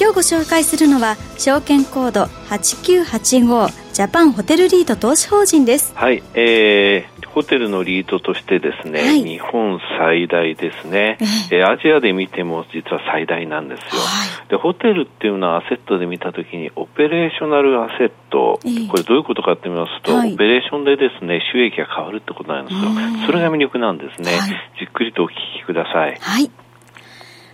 [0.00, 5.92] 今日ご紹介するのは証券コード8985ジャパンホテルリート投資法人です。
[5.94, 11.18] はい、えー、ホテルのリートとしてですね、はい、日本最大ですね、
[11.52, 22.88] えー、アジアで見ても実は最大なんですよ、はい、でホテルっていうのはアセットで見たときにオペレーショナルアセット、えー、これどういうことかって見ますと、はい、オペレーションでですね収益が変わるってことなんですよ。
[23.26, 24.30] それが魅力なんですね、
[24.78, 26.16] じっくりとお聞きください。
[26.18, 26.50] はい。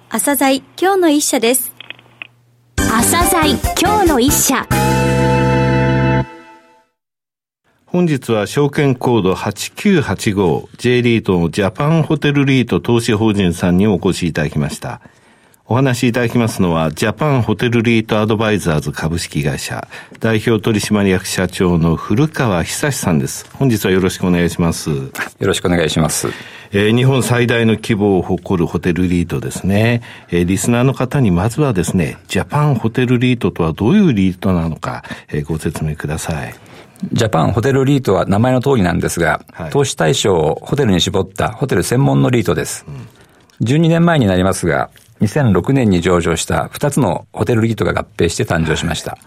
[0.09, 1.76] 朝鮮今日の一社です
[2.99, 4.67] 朝鮮今日の一社
[7.85, 15.03] 本日は証券コード 8985J リートのジャパンホテルリート投資法人さんにお越しいただきました。
[15.69, 19.89] お話しいただきますのは、ジャパンホテルリートアドバイザーズ株式会社、
[20.21, 23.51] 代表取締役社長の古川久さんです。
[23.53, 24.91] 本日はよろしくお願いします。
[24.91, 26.29] よろしくお願いします。
[26.71, 30.03] えー、日本最大の規模を誇るホテルリートですね。
[30.31, 36.55] えー、リスナーの方にまずはですね、ジャパンホテルリートとはどういうリートなのか、えー、ご説明ください。
[37.13, 42.87] ジャパンホテルリートは名前の通りなんですが、はい、投資対象をホテルに絞ったホテル専門のリートです。
[42.87, 49.19] うん、12年前になりますが、2006年に上場した2つのホテルリートが合併して誕生しました。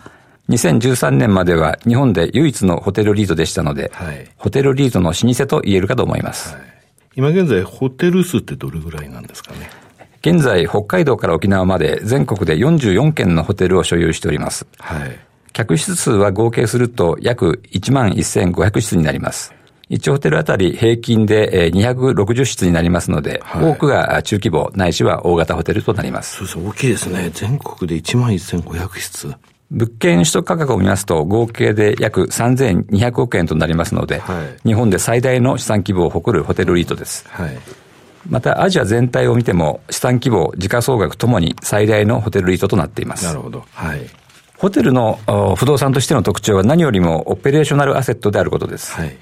[0.50, 6.56] 2013年までは日本で唯一のホテルリートでしたので、はい、ホテルリートの老舗と言えるかと思います。
[6.56, 6.64] はい、
[7.16, 9.70] 今現在、ホテル数ってどれぐらいなんですかね？
[10.22, 14.66] 現在、北海道から沖縄まで全国で44件のホテルを所有しております。
[14.80, 15.20] はい、
[15.54, 19.54] 客室数は合計すると約1万1500室になります。
[19.90, 26.38] 1ホテルあたり平均で260室になりますので、はい、多くが中規模ないしは大型ホテルとなります。
[26.38, 27.32] そうそう、大きいですね。
[27.34, 29.36] 全国で1万1500室。
[29.72, 37.26] 物件取得価格を見ますと、合計で約3200億円となりますので、はい、日本で最大の資産規模を誇るホテルリートです。
[37.30, 37.58] はい、
[38.28, 43.26] また、アジア全体を見ても、資産規模、時価総額ともに最大のホテルリートとなっています。
[43.26, 43.64] なるほど。
[43.74, 44.02] はい。
[44.58, 45.20] ホテルの
[45.56, 48.94] 不動産としての特徴は何よりもオペレーショナルアセットであることです。
[48.94, 49.16] はい。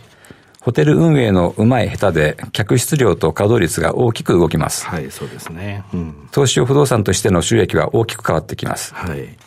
[0.62, 4.86] ホテル運営のうまい下手で、客室量と稼働率が大きく動きます。
[4.86, 5.84] はい、そうですね。
[5.94, 8.94] うん、投資用不動産としての収益は大きく変わってきます。
[8.94, 9.38] はい。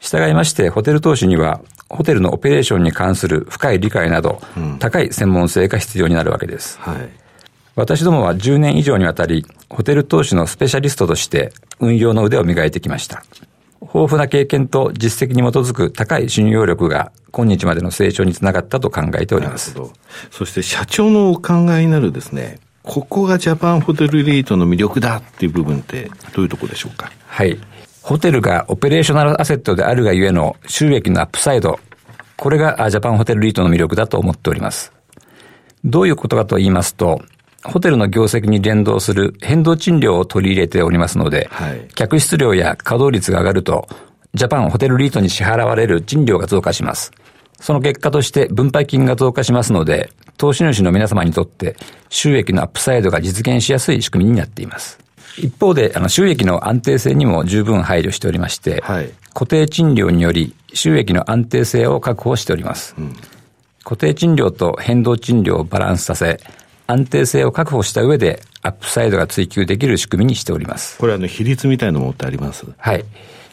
[0.00, 6.78] 従いまして、ホテル投資には、ホテルのオペレーションに関する深い理解など、うん、高い専門性が必要になるわけです。
[6.80, 7.08] はい。
[7.74, 13.22] 私どもは10年以上にわたり、ホテル投資のスペシャリストとして運用の腕を磨いてきました。
[13.80, 19.74] 豊富な経験と実績に基づく高い信用力が今日までの成長につながったと考えております。
[20.30, 27.12] そして社長のお考えになるですね、ここがジャパンホテルリートの魅力だっていう部分ってどういうところでしょうか？
[27.26, 27.58] はい。
[28.02, 31.78] ホテルがオペレーショナルアセットであるがゆえの収益のアップサイド、
[32.36, 34.92] これがジャパンホテルリートの魅力だと思っております。
[35.84, 37.20] どういうことかと言いますと、
[37.68, 43.88] ホテルの業績に連動する変動賃料を取り入れておりますので、はい、客室量や稼働率が上がると、
[44.34, 47.12] ジャパンホテルリートに支払われる賃料が増加します。
[47.60, 51.76] その結果として分配金が増加しますので、投資主の皆様にとって
[52.08, 54.98] 収益のアップサイドが実現しやすい仕組みになっています。
[55.36, 62.94] 一方で、あの、収益の安定性にも十分配慮しておりまして、はい、固定賃料により収益の安定性を確保しております。
[62.98, 63.14] うん、
[63.84, 66.40] 固定賃料と変動賃料をバランスさせ、
[66.88, 70.98] 安定性を確保した上で、アップサイドが追求できる仕組みにしております。
[70.98, 72.66] これあの、比率みたいなものってあります？
[72.76, 73.04] はい。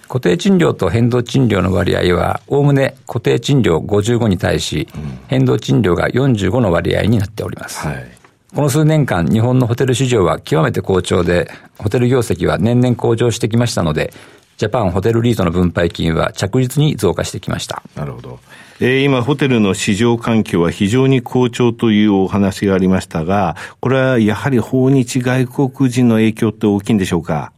[0.08, 7.86] 固定賃料と変動賃料の割合は、おおむね固定賃料55に対し、うん、変動賃料が45の割合になっております。
[7.86, 8.08] はい、
[8.54, 14.14] この数年間、日本のホテル市場は極めて好調で、ホテル業績は年々向上してきましたので、
[14.58, 17.84] ジャパンホテルリートの分配金は着実に増加してきました。
[17.96, 18.40] なるほど。
[18.82, 27.54] えー、今、ホテルの市場環境は非常に好調というお話がありましたが、これはやはり訪日外国人の影響って大きいんでしょうか？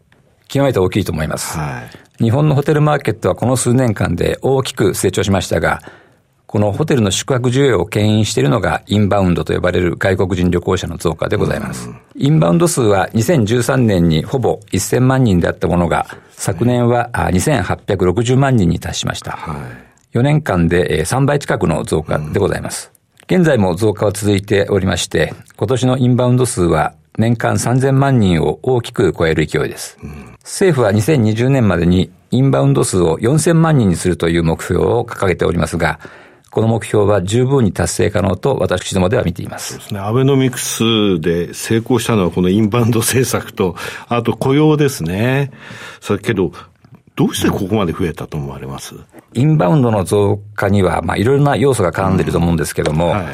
[0.48, 1.58] 極めて大きいと思います。
[1.58, 1.82] は
[2.20, 5.82] い、日本のホテルマーケットはこの数年間で大きく成長しましたが、
[6.46, 11.90] このホテルの宿泊需要を牽引しているのがインバウンドと呼ばれる外国人旅行者の増加でございます。
[12.16, 19.32] インバウンド数は2013年にほぼ1000万人であったものが、昨年は2860万人に達しました。
[19.32, 22.92] はい4年間で3倍近くの増加でございます。
[23.30, 29.98] 現在も増加は続いておりまして、今年のインバウンド数は年間3000万人を大きく超える勢いです。
[30.44, 36.00] 政府は2020年までにインバウンド数を4000万人にするという目標を掲げておりますが、
[36.50, 39.74] この目標は十分に達成可能と私どもでは見ています。
[39.74, 40.00] そうですね。
[40.00, 43.76] アベノミクスで成功したのはこのインバウンド政策と、
[44.08, 45.52] あと雇用ですね。
[46.00, 46.52] それけど、
[47.18, 48.96] どうしてここまで増えたと思われます？
[49.34, 53.26] インバウンドの増加には、まあ、いろいろな要素が絡んでいると思うんですけども、うんはい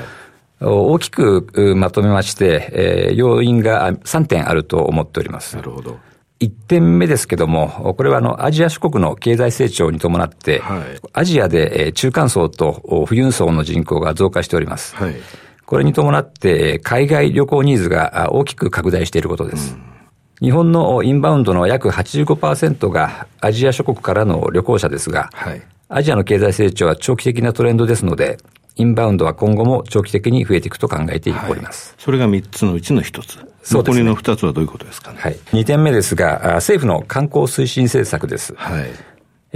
[0.65, 5.57] 大きくまとめまして、えー、要因が3点あると思っております。
[5.57, 5.99] なるほど。
[6.39, 10.81] 1点目ですけども、これはあの、アジア諸国の経済成長に伴って、はい、
[11.11, 14.95] アジアで中間層と富裕層の人口が増加しております。
[14.95, 15.15] はい、
[15.65, 19.73] これに伴って、海外旅行ニーズが大きく拡大していることです。
[19.73, 19.81] うん、
[20.43, 28.37] 日本のインバウンドの約85%がアジア諸国からの旅行者ですが、はい、アジアの経済成長は長期的なトレンドですので、
[28.75, 31.91] インバウンドは今後も長期的に増えていくと考えております。
[31.91, 33.35] はい、それが3つのうちの1つ。
[33.63, 35.17] そうですね、残りの2つはどういうことですかね。
[35.21, 35.37] はい。
[35.53, 38.53] 2点目ですが、政府の観光推進政策です。
[38.57, 38.89] はい。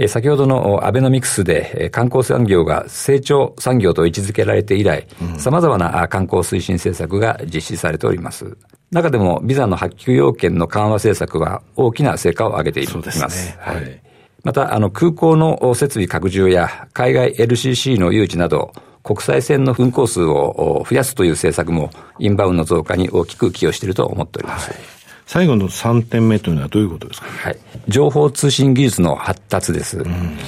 [0.06, 5.08] 先ほどのアベノミクスで観光産業が成長産業と位置づけられて以来、
[5.38, 8.56] さまざまな観光推進政策が実施されております。
[8.90, 13.48] 中でもビザの発給要件の緩和政策は大きな成果を上げています。
[13.48, 14.00] ね、はい。
[14.44, 18.72] また、あの、空港の設備拡充や海外 LCC の誘致など、
[19.02, 24.70] 国際線の運航数を増やすという政策も、インバウンド増加に大きく寄与していると思っております。
[24.70, 24.80] はい、
[25.28, 27.58] 最後の3点目というのはどういうことですか、はい。
[27.86, 29.98] 情報通信技術の発達です。
[29.98, 30.38] うん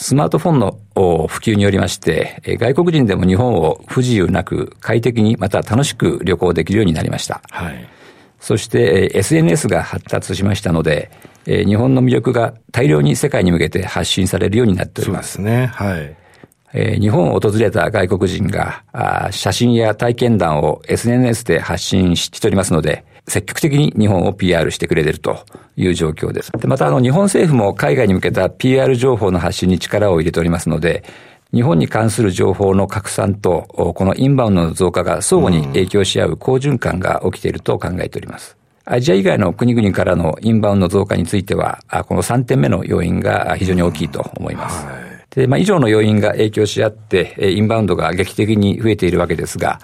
[0.00, 0.78] スマートフォンの
[1.26, 7.42] 普及によりまして、外国人でも日本を不自由なく快適にまた楽しく旅行できるようになりました。
[7.50, 7.88] はい、
[8.38, 11.10] そして SNS が発達しましたので、
[11.44, 15.32] 日本の魅力が大量に世界に向けて発信されるようになっております。
[15.32, 15.66] そうですね。
[15.66, 16.16] はい。
[16.72, 18.82] 日本を訪れた外国人が
[19.30, 25.44] 写真や体験談を SNS で発信しておりますので、積極的に日本を PR してくれていると
[25.76, 26.52] いう状況です。
[26.52, 31.04] でまた、あの、日本政府も海外に向けた PR 情報の発信に力を入れておりますので、
[31.52, 33.62] 日本に関する情報の拡散と、
[33.94, 38.56] このインバウンドの増加が相互に影響し合う好循環が起きていると考えております。
[38.84, 44.86] アジア以外の国々からのインバウンド増加については、この3点目の要因が非常に大きいと思います。
[44.86, 49.80] はいで、まあ、以上の要因が影響し合って、インバウンドが劇的に増えているわけですが、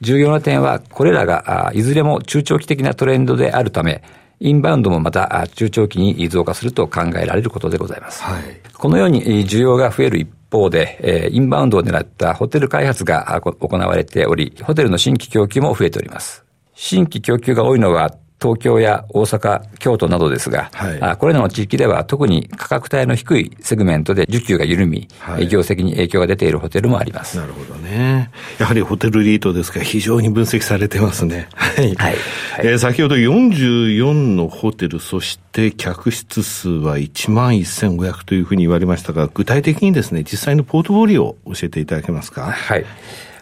[0.00, 4.02] 重要な点は、これらが、いずれも中長期的なトレンドであるため、
[4.40, 8.22] インバウンドもまた中長期に増加すると考えられることでございます。
[8.22, 8.42] はい、
[8.72, 16.42] このように需要が増える一方で、インバウンドを狙ったホテル開発が行われており、ホテルの新規供給も増えております。
[16.74, 18.10] 新規供給が多いのは
[18.44, 27.38] 東京や大阪、京都などですが、はい、あこれらの地域では特に価格帯の低いセグメントで需給が緩み、はい、業績に影響が出ているホテルもあります。
[27.38, 28.30] なるほどね。
[28.58, 31.48] やはりホテルリートですが、非常に分析されてますね。
[31.54, 31.94] はい。
[31.94, 32.16] はい、
[32.58, 42.52] えー、先ほど44のホテル、そして客室数は1万1500というふうに言われましたが、具体的にですね、実際のポートフォリオを教えていただけますか？
[42.52, 42.84] はい。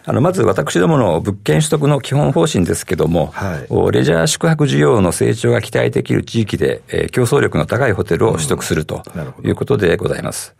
[0.05, 9.03] あの、まず私どもの物件取得の基本方針ですけども、はい、レジャー宿泊需要の成長が期待できる地域で、えー、競争力の高いホテルを取得すると
[9.43, 10.55] いうことでございます。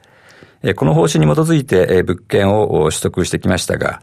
[0.64, 4.02] うん、この方針に基づいて、えー、物件を取得してきましたが、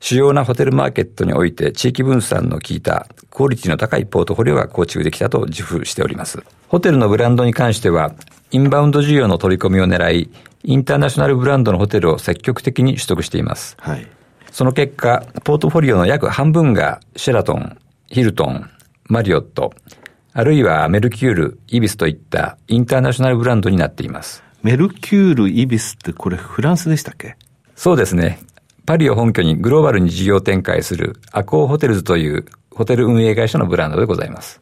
[0.00, 6.40] 主要なホテルマーケットにおいて地域分散の効いたクオリティの高いポートフォリオが構築できたと自負しております。
[6.68, 8.12] ホテルのブランドに関しては、
[8.52, 10.30] インバウンド需要の取り込みを狙い、
[10.62, 13.76] インターナショナルブランドのホテルを積極的に取得しています。
[13.80, 14.06] はい
[14.50, 18.70] その結果、ポートフォリオの約半分がシェラトン、ヒルトン、
[19.04, 19.72] マリオット、
[20.32, 24.42] あるいはメルキュール、イビスといったインターナショナルブランドになっています。
[24.62, 27.36] メルキュール、イビスってこれフランスでしたっけ？
[27.76, 28.40] そうですね。
[28.86, 34.60] パリを本拠にグローバルに事業展開するアコーホテルズというホテル運営会社のブランドでございます。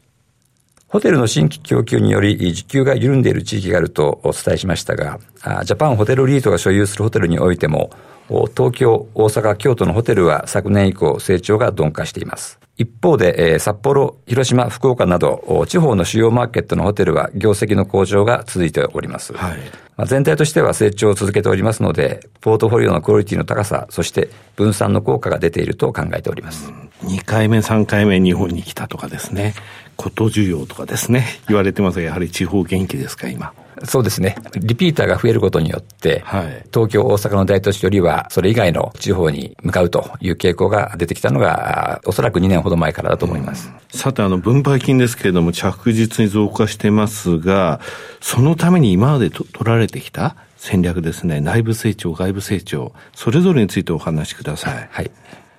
[0.88, 5.18] ホテルの新規供給により需給が緩んでいる地域があるとお伝えしましたが、
[5.64, 7.90] ジャパンホテルリートが所有するホテルにおいても、
[8.28, 12.58] 東京、大阪、京都のホテルは昨年以降成長が鈍化しています。
[12.78, 19.32] 一方で、えー、札幌、広島、福岡など、地方の主要マーケットのホテルは業績の向上が続いております。
[19.32, 19.58] はい、
[19.96, 26.70] まあ、全体としては成長を続けておりますので、ポートフォリオのクオリティの高さ、そして分散の効果が出ていると考えております。
[27.04, 29.54] 2回目、3回目日本に来たとかですね、
[29.96, 33.54] こと需要とかですね、言われてますが、やはり地方元気ですか、今。
[33.84, 34.36] そうですね。
[34.54, 43.70] リピーターが増えることによって、はい、東京、大阪の大都市よりは、それ以外の地方に向かうという傾向が出てきたのが、おそらく2年ほど前からだと思います。
[43.90, 47.80] さて、あの、分配金ですけれども、着実に増加してますが、
[48.20, 54.88] そのために今までと取られてきた戦略ですね、内部成長、外部成長、それぞれについてお話しください。
[54.90, 55.10] はい。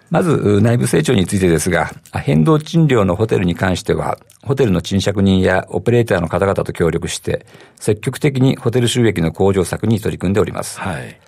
[0.10, 7.46] まず、内部成長についてですが、変動賃料のホテルに関しては、ホテルの賃借人やオペレーターの方々と協力して、
[7.76, 10.80] 積極的にホテル収益の向上策に取り組んでおります。
[10.80, 11.20] はい。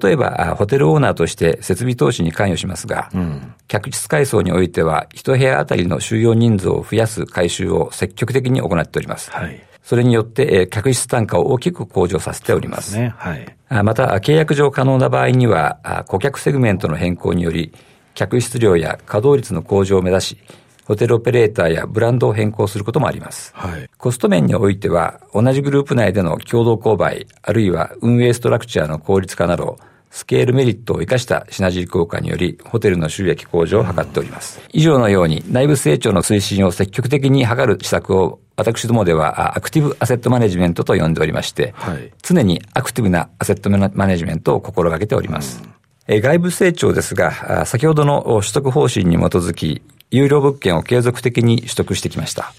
[0.00, 9.30] 例えば、ホテルオーナーとして設備投資に関与しますが、うん、客室改装においては、一部屋あたりの収容人数を増やす改修を積極的に行っております。
[9.30, 9.60] はい。
[9.82, 12.92] それによって、客室単価を大きく向上させております。
[12.92, 13.14] すね。
[13.16, 13.56] はい。
[13.82, 17.72] また、契約上可能な場合には、顧客セグメントの変更により、
[18.14, 20.38] 客室量や稼働率の向上を目指し、
[20.84, 23.52] ホテルオペレーターやブランドを変更することもあります。
[23.54, 29.78] はい、コスト面においては、同じグループ内での共同購買、あるいは運営ストラクチャーの効率化など、
[30.10, 34.60] スケールメリットを生かしたシナジー効果により、ホテルの収益向上を図っております。
[34.72, 45.62] 以上のように、内部成長の推進を積極的に図る施策を、私どもでは、アクティブアセットマネジメントと呼んでおりまして、はい、常にアクティブなアセットマネジメントを心がけております。
[45.64, 52.52] うん外部成長ですが、先ほどの取得方針に基づき、有料物件を継続的に取得してきました。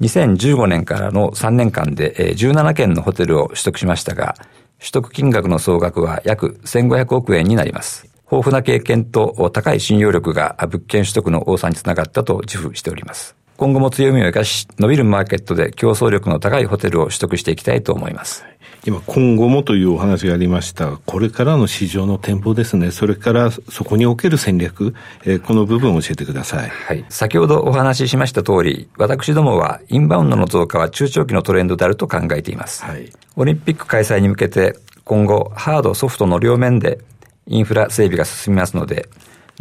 [0.00, 4.34] 2015年からの3年間で17件のホテルを取得しましたが、
[4.78, 8.06] 取得金額の総額は約1500億円になります。
[8.30, 13.34] 豊富な経験と高い信用力が物件取得の多さにつながったと自負しております。
[13.56, 18.44] 今後も強みを生かし、伸びるマーケットで競争力の高いホテルを取得していきたいと思います。
[18.86, 20.98] 今、今後もというお話がありました。
[21.06, 22.90] これからの市場の展望ですね。
[22.90, 24.94] それからそこにおける戦略、
[25.24, 26.68] えー、この部分を教えてください。
[26.68, 27.04] はい。
[27.08, 32.84] 先ほどお話ししました通り、私どもはインバウンドの増加は中長期のトレンドであると考えています。
[32.84, 33.10] はい。
[33.36, 36.98] オリンピック開催に向けて、今後、ハード、ソフトの両面で
[37.46, 39.08] インフラ整備が進みますので、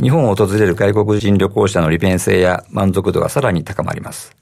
[0.02, 4.36] 日本を訪れる外国人旅行者の利便性や満足度がさらに高まります。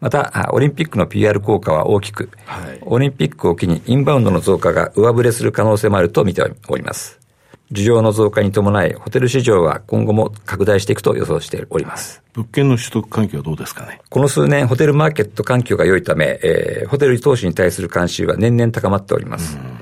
[0.00, 7.18] また、オリンピックの PR 効果は大きく、はい、オリンピックを機にインバウンドの増加が上振れする可能性もあると見ております。
[7.72, 12.22] 需要の増加に伴い、ホテル市場は今後も拡大していくと予想しております。
[12.32, 14.00] 物件の取得環境はどうですかね？
[14.08, 19.58] この数年、ホテルマーケット環境が良いため、えー、ホテル投資に対する関心は年々高まっております。
[19.58, 19.77] うん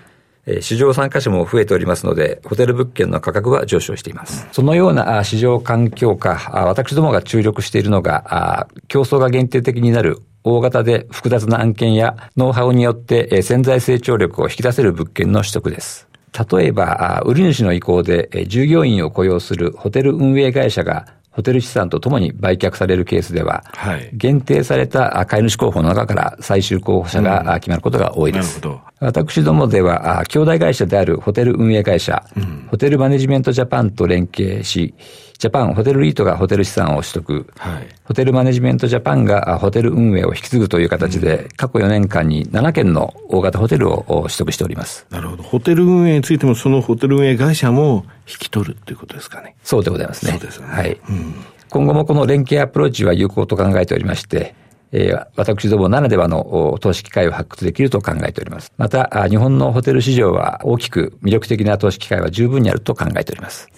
[0.60, 4.46] 市場参加者も増えておりますので、ホテル物件の価格は上昇しています。
[4.52, 6.34] そのような市場環境下、
[6.66, 16.06] 私どもが注力しているのが、競争が限定的になる大型で複雑な案件やノウハウによって潜在成長力を引き出せる物件の取得です。
[16.50, 28.60] 例えば、売り主の意向で従業員を雇用するホテル運営会社がホテル資産とともに売却されるケースでは、はい、限定された買い主候補の中から最終候補者が決まることが多いです。
[28.64, 34.94] うん、私どもでは、兄弟会社であるホテル運営会社、うん、ホテルマネジメントジャパンと連携し、
[35.38, 45.06] ジャパンホテルリートがホテル資産を取得、はい、ホテルマネジメントジャパンがホテル運営を引き継ぐという形で、うん、過去4年間に7件の大型ホテルを取得しております。
[45.10, 45.42] なるほど。
[45.42, 49.56] ホテル運営についても、そのホテル運営会社も引き取るということですかね。
[49.62, 50.32] そうでございますね。
[50.32, 50.68] そうですね。
[50.68, 50.98] はい。
[51.06, 51.34] うん、
[51.68, 54.54] 今後もこの連携アプローチは有効と考えておりまして、
[54.92, 58.72] えー、私どもならではの投資機会を発掘できると考えております。
[58.76, 63.68] また、日本のホテル市場は大きく魅力的な投資機会は十分にあると考えております。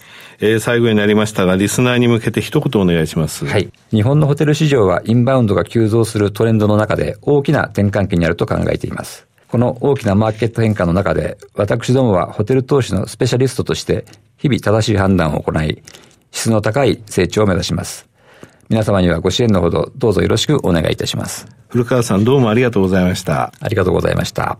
[0.41, 3.45] えー、最後になりましたが、リスナーに向けて一言お願いします。
[3.45, 3.71] はい。
[3.91, 9.27] 日本のホテル市場はインバウンドが急増するトレンドの中で大きな転換期にあると考えています。
[9.49, 14.05] この大きなマーケット変化の中で、私どもはホテル投資のスペシャリストとして、
[14.37, 15.83] 日々正しい判断を行い、
[16.31, 18.08] 質の高い成長を目指します。
[18.69, 21.47] 皆様にはご支援のほどどうぞよろしくお願いいたします。
[21.69, 23.53] 古川さんどうもありがとうございました。
[23.61, 24.59] ありがとうございました。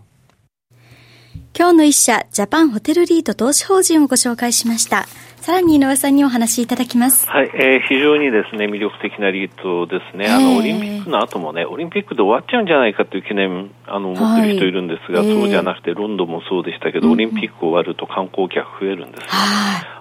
[1.55, 5.05] 今日の一社、ジャパンホテルリート投資法人をご紹介しました。
[5.41, 7.27] さらに井上さんにお話しいただきます。
[7.29, 10.27] はい、えー、非常にですね、魅力的なリートですね。
[10.27, 19.27] あの、オリンピックの後もね、オリンピックで終わっちゃうんじゃないかという懸念、あの、持ってる人いるんですが、はい、そうじゃなくて、ロンドンもそうでしたけど、オリンピック終わると観光客増えるんですよ。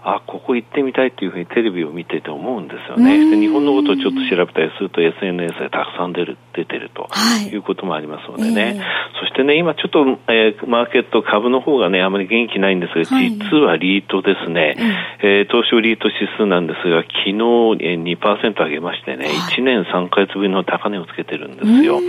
[0.05, 3.31] あ、ここ行ってみたいっていうふうにテレビを見てて思うんですよね。
[3.31, 7.09] で日本のことをちょっと調べたりすると SNS でたくさん出る、出てると
[7.53, 7.57] い。
[7.57, 8.63] うこともありますのでね。
[8.63, 8.79] はいえ。
[8.79, 8.83] ー、
[9.21, 14.77] そしてね、今ちょっと、えー、マーケット株の方がね、あまり元気ないんですが、はい、実はリートですね、
[15.23, 22.01] えー、東証リート指数なんですが、昨日2%上げましてね、1年3ヶ月ぶりの高値をつけてるんですよ。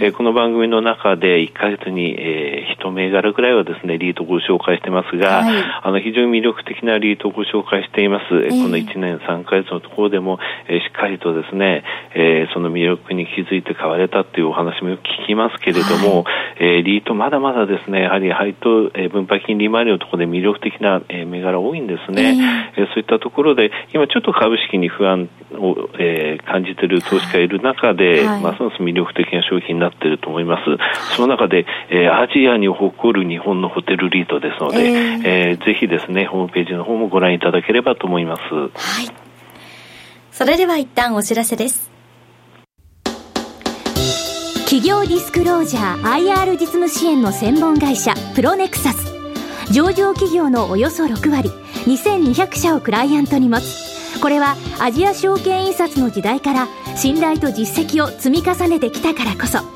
[0.00, 8.24] えー、この番組の中で1ヶ月に、えー、1銘柄ぐらいはですね、リートご紹介してますが、はい、あの非常に魅力的なリートをご紹介しています。
[8.34, 22.72] えー、この1年3ヶ月のところでも、えー、しっかりとですね、えー、その魅力に気づいて買われたっていうお話もよく聞きますけれども、はい、えー、リートまだまだですね、やはり配当、えー、分配金利回りのところで魅力的な、えー、銘柄多いんですね。
[22.76, 31.15] えー、そういったところで、今ちょっと株式に不安を、えー、感じている投資家がいる中で、はい、ますます魅力的な商品になっていると思います。
[31.16, 38.42] その中で、えー、アジアに誇る日本のホテルリートですので、えー、えー、ぜひですね、ホームページの方もご覧いただければと思います。
[38.42, 38.70] はい。
[40.30, 41.90] それでは一旦お知らせです。
[44.66, 49.14] 企業ディスクロージャー IR 実務支援の専門会社プロネクサス。
[49.72, 51.48] 上場企業のおよそ6割
[51.86, 54.20] 2200社をクライアントに持つ。
[54.20, 59.75] これはアジア証券印刷の時代から信頼と実績を積み重ねてきたからこそ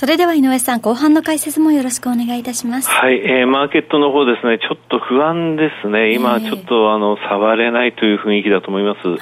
[0.00, 2.88] それでは井上さん、後半の解説もよろしくお願いいたします。
[2.88, 6.14] はい、えー、マーケットの方ですね、ちょっと不安ですね。
[6.14, 9.06] 今、ちょっと、あの、触れないという雰囲気だと思います。
[9.06, 9.18] はい、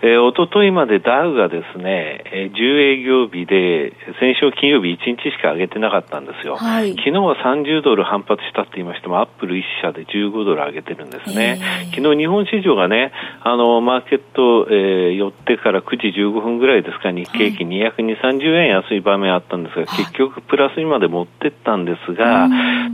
[0.00, 6.56] えー、おとといまでダウがですね、えー、10営業日で、先週金曜日1日しか上げてなかったんですよ。
[6.56, 11.60] はい、昨日は30ドル反発したって言いましても、アップル1社で15ドル上げてるんですね。
[11.60, 13.12] えー、昨日日本市場がね、
[13.42, 22.48] あの、マーケット、えー、寄ってから9時15分ぐらいですか、日経平均220、30円安い場面あったんですが、結局プラスにまで持ってったんですが、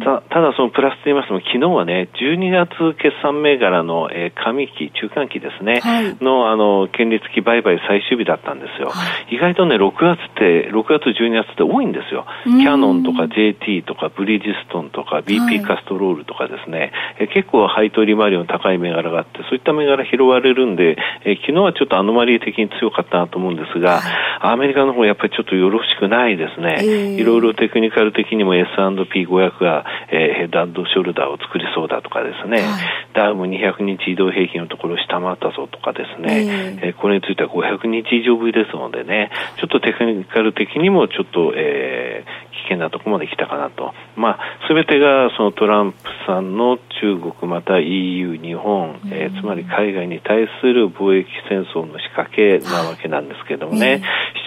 [0.09, 8.89] たただそのプラスと言いましても、昨日はね、12月決算銘柄の、えー、上期、中間期ですね、はい、の、あの、権利付き売買最終日だったんですよ。
[8.89, 8.95] は
[9.31, 12.25] い、意外とね、6月って、6月、12月って多いんですよ。
[12.45, 24.01] キャノンとか JT とかブリヂストンとか BP カストロールとかですね、はい、結構配当利回りの高い銘柄があって、そういった銘柄拾われるんで、えー、昨日はちょっとアノマリー的に強かったなと思うんですが、
[24.41, 26.77] アメリカの方やっぱりちょっとよろしくないですね。
[26.81, 43.95] えー、いろいろテクニカル的にも S&P500 が、えー、ヘッドショルダーを作りそうだとかですね、はい、ダウも200日移動平均のところを下回ったぞとかですね、えー、えー、これについては500日以上ぶりですのでね、ちょっとテクニカル的にもちょっと、えー、危険なところまで来たかなと。
[44.17, 44.39] まあ、
[44.69, 54.03] すべてがそのトランプさんの中国また EU、日本、えー、つまり海外に対する貿易戦争の仕掛けなわけなんですけれどもね、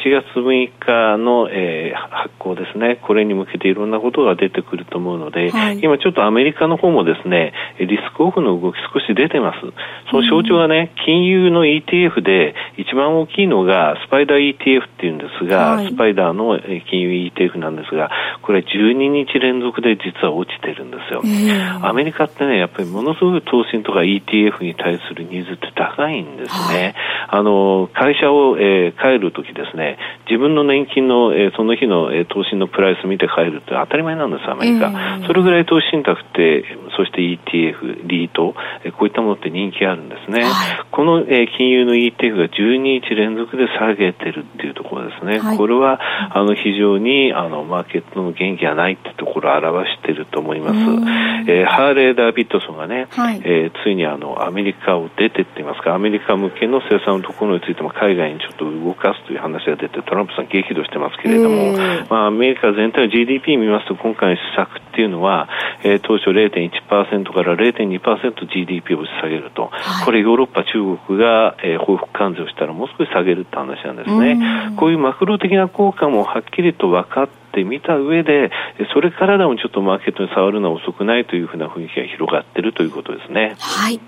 [0.06, 9.60] 7月6日の、えー、発行ですね、これに向けていろんなことが出てくると思うので、はい、今ちょっとアメリカの方もですね、リスクオフの動き少し出てます。
[10.10, 18.01] その象徴はね、金融の ETF で一番大きいのがスパイダー ETF っていうんですが、はい、スパイダーの金融 ETF なんですが、
[18.42, 21.22] これ12日連続で実は落ちてるんですよ。
[21.82, 26.96] アメリカってね、やっぱりものすごい投資とか ETF に対するニーズって高いんですね。
[27.28, 29.98] はい、あの、会社を、えー、帰るときですね、
[30.30, 34.92] 自分の年金の、えー、その日の、えー、投資のプライス見て帰るって当たり前なんです、アメリカ。
[35.28, 40.44] それぐらい投資信託って、そして ETF、リート、えー、こういったものって人気あるんですね。
[40.44, 40.52] はい、
[40.92, 45.40] この、えー、金融の ETF が12日連続で下げてるっていうところですね。
[45.40, 46.00] はい、これは、
[46.34, 50.80] あの、非常に、あの、マーケットの元気がないってところを表していると思います。
[51.48, 61.74] えー、ハーレー・ダービッドソンがね、はい、えー、ついにあの、アメリカを出てっていますか、アメリカ向けの生産のところについても海外にちょっと動かすという話が出て、トランプさん激怒してますけれども、
[62.10, 65.50] まあ、アメリカ全体の GDP 見ますと、今回の施策っていうのは、
[65.84, 74.38] えー、当初0.1%から 0.2%GDP を押し下げると、はい、これヨーロッパ、中国が、えー、報復関税をしたらもう少し下げるって話なんですね。
[74.78, 78.50] こういうマクロ的な効果もはっきりと分かってってみた上で、
[78.94, 83.56] それからでもちょっとマーケットに触るのは遅くないというふうな雰囲気が広がっているということですね。
[83.60, 84.00] はい。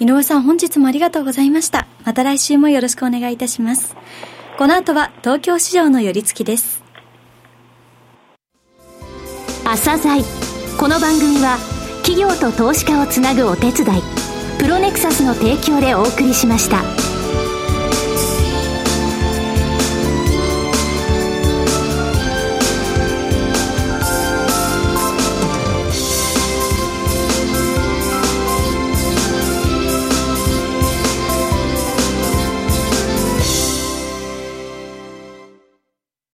[0.00, 1.86] 井上さん、本日もありがとうございました。
[2.04, 3.96] また来週もよろしくお願いいたします。
[4.58, 6.82] この後は東京市場の寄り付きです。
[9.64, 10.22] 朝鮮
[10.78, 11.56] この番組は
[12.04, 14.02] 企業と投資家をつなぐお手伝い
[14.58, 17.13] プロネクサスの提供でお送りしました。